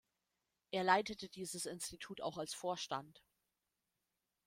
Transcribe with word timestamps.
Er 0.71 0.83
leitete 0.83 1.29
dieses 1.29 1.67
Institut 1.67 2.21
auch 2.21 2.39
als 2.39 2.55
Vorstand. 2.55 3.21